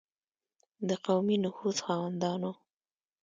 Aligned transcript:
د 0.87 0.89
قومي 1.05 1.37
نفوذ 1.45 1.77
خاوندانو. 1.85 2.51